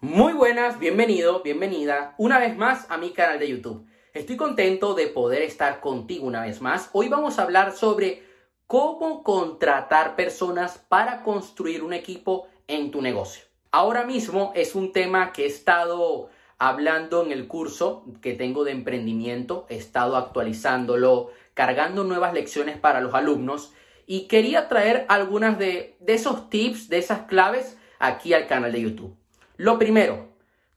[0.00, 3.84] Muy buenas, bienvenido, bienvenida una vez más a mi canal de YouTube.
[4.14, 6.88] Estoy contento de poder estar contigo una vez más.
[6.92, 8.22] Hoy vamos a hablar sobre
[8.68, 13.42] cómo contratar personas para construir un equipo en tu negocio.
[13.72, 16.28] Ahora mismo es un tema que he estado
[16.58, 23.00] hablando en el curso que tengo de emprendimiento, he estado actualizándolo, cargando nuevas lecciones para
[23.00, 23.72] los alumnos
[24.06, 28.82] y quería traer algunas de, de esos tips, de esas claves aquí al canal de
[28.82, 29.17] YouTube.
[29.58, 30.28] Lo primero,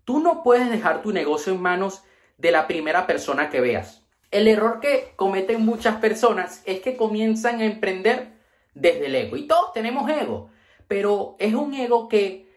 [0.05, 2.01] tú no puedes dejar tu negocio en manos
[2.39, 4.03] de la primera persona que veas.
[4.31, 8.33] El error que cometen muchas personas es que comienzan a emprender
[8.73, 9.37] desde el ego.
[9.37, 10.49] Y todos tenemos ego,
[10.87, 12.51] pero es un ego que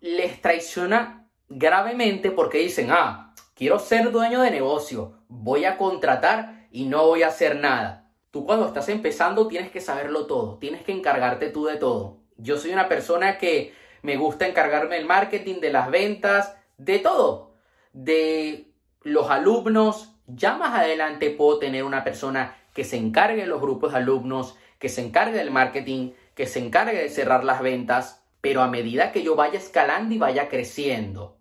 [0.00, 6.84] les traiciona gravemente porque dicen, ah, quiero ser dueño de negocio, voy a contratar y
[6.84, 8.12] no voy a hacer nada.
[8.30, 12.18] Tú cuando estás empezando tienes que saberlo todo, tienes que encargarte tú de todo.
[12.36, 17.54] Yo soy una persona que me gusta encargarme del marketing, de las ventas, de todo,
[17.92, 20.14] de los alumnos.
[20.26, 24.56] Ya más adelante puedo tener una persona que se encargue de los grupos de alumnos,
[24.78, 29.10] que se encargue del marketing, que se encargue de cerrar las ventas, pero a medida
[29.10, 31.38] que yo vaya escalando y vaya creciendo,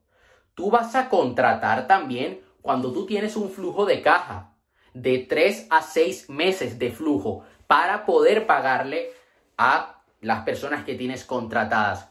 [0.55, 4.55] tú vas a contratar también cuando tú tienes un flujo de caja
[4.93, 9.11] de 3 a 6 meses de flujo para poder pagarle
[9.57, 12.09] a las personas que tienes contratadas.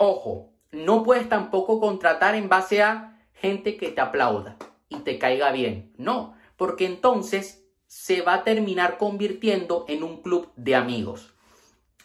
[0.00, 4.56] Ojo, no puedes tampoco contratar en base a gente que te aplauda
[4.88, 5.92] y te caiga bien.
[5.96, 11.34] No, porque entonces se va a terminar convirtiendo en un club de amigos.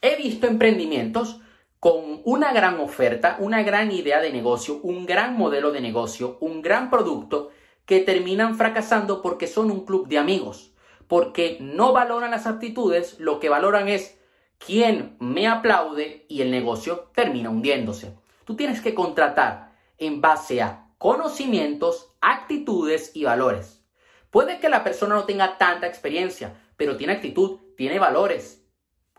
[0.02, 1.40] He visto emprendimientos
[1.80, 6.64] con una gran oferta, una gran idea de negocio, un gran modelo de negocio, un
[6.64, 7.52] gran producto
[7.86, 10.74] que terminan fracasando porque son un club de amigos,
[11.08, 14.18] porque no valoran las aptitudes, lo que valoran es
[14.58, 18.18] quién me aplaude y el negocio termina hundiéndose.
[18.46, 23.84] Tú tienes que contratar en base a conocimientos, actitudes y valores.
[24.30, 28.66] Puede que la persona no tenga tanta experiencia, pero tiene actitud, tiene valores,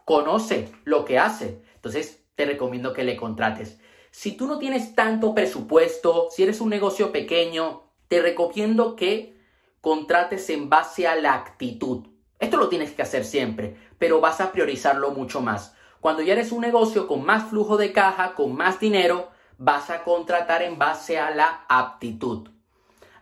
[0.04, 1.62] conoce lo que hace.
[1.74, 3.78] Entonces, te recomiendo que le contrates.
[4.10, 9.36] Si tú no tienes tanto presupuesto, si eres un negocio pequeño, te recomiendo que
[9.80, 12.06] contrates en base a la actitud.
[12.44, 15.74] Esto lo tienes que hacer siempre, pero vas a priorizarlo mucho más.
[15.98, 20.04] Cuando ya eres un negocio con más flujo de caja, con más dinero, vas a
[20.04, 22.50] contratar en base a la aptitud.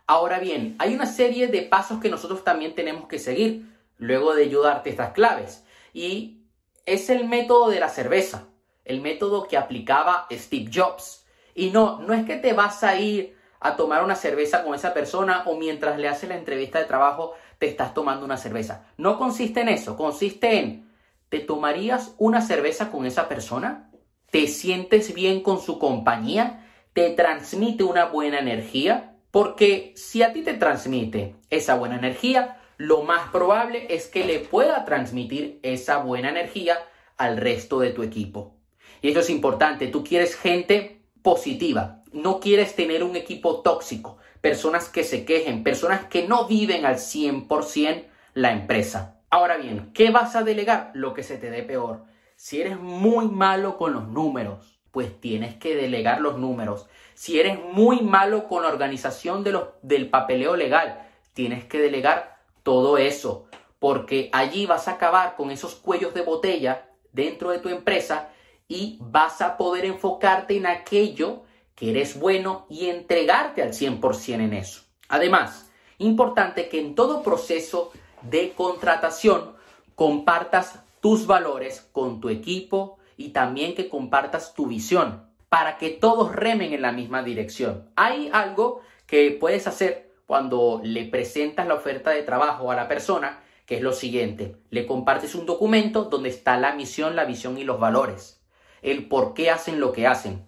[0.08, 4.42] Ahora bien, hay una serie de pasos que nosotros también tenemos que seguir luego de
[4.42, 5.64] ayudarte estas claves.
[5.92, 6.40] Y
[6.84, 8.48] es el método de la cerveza,
[8.84, 11.24] el método que aplicaba Steve Jobs.
[11.54, 14.92] Y no, no es que te vas a ir a tomar una cerveza con esa
[14.92, 18.86] persona o mientras le haces la entrevista de trabajo te estás tomando una cerveza.
[18.96, 20.90] No consiste en eso, consiste en,
[21.28, 23.88] ¿te tomarías una cerveza con esa persona?
[24.32, 26.66] ¿Te sientes bien con su compañía?
[26.92, 29.14] ¿Te transmite una buena energía?
[29.30, 34.40] Porque si a ti te transmite esa buena energía, lo más probable es que le
[34.40, 36.78] pueda transmitir esa buena energía
[37.16, 38.56] al resto de tu equipo.
[39.02, 42.02] Y esto es importante, tú quieres gente positiva.
[42.12, 46.96] No quieres tener un equipo tóxico, personas que se quejen, personas que no viven al
[46.96, 49.20] 100% la empresa.
[49.30, 50.90] Ahora bien, ¿qué vas a delegar?
[50.94, 52.04] Lo que se te dé peor.
[52.36, 56.86] Si eres muy malo con los números, pues tienes que delegar los números.
[57.14, 62.36] Si eres muy malo con la organización de los, del papeleo legal, tienes que delegar
[62.62, 63.46] todo eso,
[63.78, 68.30] porque allí vas a acabar con esos cuellos de botella dentro de tu empresa
[68.68, 71.42] y vas a poder enfocarte en aquello
[71.74, 74.82] que eres bueno y entregarte al 100% en eso.
[75.08, 77.92] Además, importante que en todo proceso
[78.22, 79.54] de contratación
[79.94, 86.34] compartas tus valores con tu equipo y también que compartas tu visión para que todos
[86.34, 87.90] remen en la misma dirección.
[87.96, 93.42] Hay algo que puedes hacer cuando le presentas la oferta de trabajo a la persona,
[93.66, 97.64] que es lo siguiente, le compartes un documento donde está la misión, la visión y
[97.64, 98.41] los valores
[98.82, 100.44] el por qué hacen lo que hacen.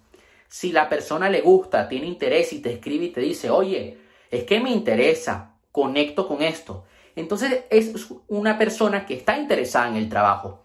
[0.49, 3.99] Si la persona le gusta, tiene interés y te escribe y te dice, oye,
[4.31, 6.85] es que me interesa, conecto con esto.
[7.17, 10.63] Entonces es una persona que está interesada en el trabajo,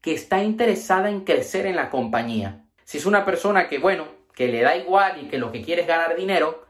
[0.00, 2.64] que está interesada en crecer en la compañía.
[2.84, 5.82] Si es una persona que, bueno, que le da igual y que lo que quiere
[5.82, 6.64] es ganar dinero,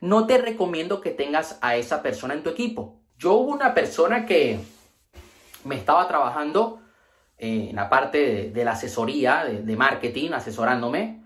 [0.00, 2.96] no te recomiendo que tengas a esa persona en tu equipo.
[3.18, 4.58] Yo hubo una persona que
[5.64, 6.80] me estaba trabajando
[7.38, 11.22] eh, en la parte de, la asesoría, de, marketing, asesorándome.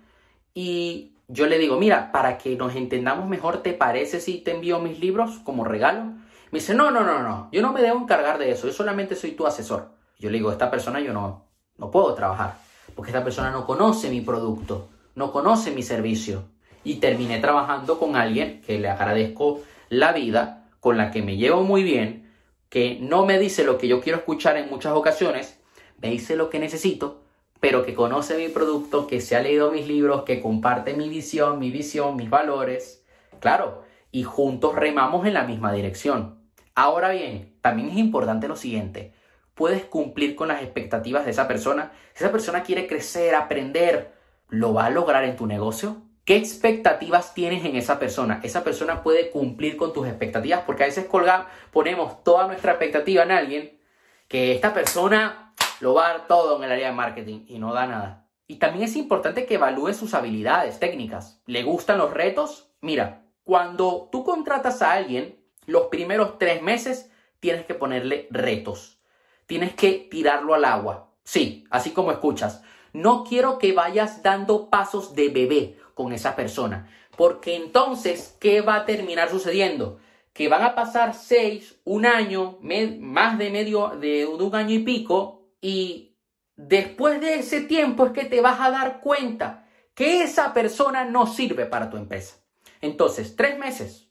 [0.54, 4.78] Y yo le digo, mira, para que nos entendamos mejor, ¿te parece si te envío
[4.80, 6.04] mis libros como regalo?
[6.50, 9.14] Me dice, no, no, no, no, yo no me debo encargar de eso, yo solamente
[9.14, 9.90] soy tu asesor.
[10.18, 11.44] Yo le digo, esta persona yo no,
[11.76, 12.56] no puedo trabajar,
[12.94, 16.44] porque esta persona no conoce mi producto, no conoce mi servicio.
[16.84, 19.60] y terminé trabajando con alguien que le agradezco
[19.90, 22.30] la vida, con la que me llevo muy bien,
[22.68, 25.57] que no me dice lo que yo quiero escuchar en muchas ocasiones,
[25.98, 27.22] me dice lo que necesito,
[27.60, 31.58] pero que conoce mi producto, que se ha leído mis libros, que comparte mi visión,
[31.58, 33.04] mi visión, mis valores.
[33.40, 36.38] Claro, y juntos remamos en la misma dirección.
[36.74, 39.12] Ahora bien, también es importante lo siguiente.
[39.54, 41.90] ¿Puedes cumplir con las expectativas de esa persona?
[42.14, 44.12] Si esa persona quiere crecer, aprender,
[44.48, 46.02] ¿lo va a lograr en tu negocio?
[46.24, 48.38] ¿Qué expectativas tienes en esa persona?
[48.44, 53.24] Esa persona puede cumplir con tus expectativas porque a veces colgamos, ponemos toda nuestra expectativa
[53.24, 53.80] en alguien
[54.28, 57.72] que esta persona lo va a dar todo en el área de marketing y no
[57.72, 58.28] da nada.
[58.46, 61.42] Y también es importante que evalúe sus habilidades técnicas.
[61.46, 62.70] ¿Le gustan los retos?
[62.80, 67.10] Mira, cuando tú contratas a alguien, los primeros tres meses
[67.40, 68.98] tienes que ponerle retos.
[69.46, 71.10] Tienes que tirarlo al agua.
[71.24, 72.62] Sí, así como escuchas.
[72.92, 76.88] No quiero que vayas dando pasos de bebé con esa persona.
[77.16, 79.98] Porque entonces, ¿qué va a terminar sucediendo?
[80.32, 85.37] Que van a pasar seis, un año, más de medio, de un año y pico,
[85.60, 86.16] y
[86.56, 91.26] después de ese tiempo es que te vas a dar cuenta que esa persona no
[91.26, 92.36] sirve para tu empresa.
[92.80, 94.08] Entonces, tres meses,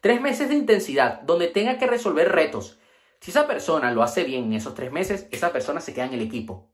[0.00, 2.78] tres meses de intensidad donde tenga que resolver retos.
[3.20, 6.14] Si esa persona lo hace bien en esos tres meses, esa persona se queda en
[6.14, 6.72] el equipo.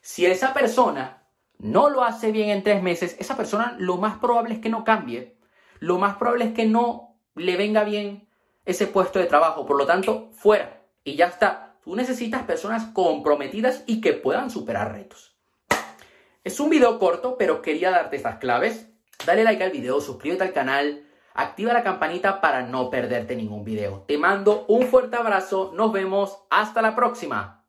[0.00, 1.28] Si esa persona
[1.58, 4.84] no lo hace bien en tres meses, esa persona lo más probable es que no
[4.84, 5.36] cambie.
[5.78, 8.28] Lo más probable es que no le venga bien
[8.64, 9.64] ese puesto de trabajo.
[9.64, 10.82] Por lo tanto, fuera.
[11.04, 11.69] Y ya está.
[11.84, 15.34] Tú necesitas personas comprometidas y que puedan superar retos.
[16.44, 18.88] Es un video corto, pero quería darte estas claves.
[19.26, 21.04] Dale like al video, suscríbete al canal,
[21.34, 24.04] activa la campanita para no perderte ningún video.
[24.08, 27.59] Te mando un fuerte abrazo, nos vemos, hasta la próxima.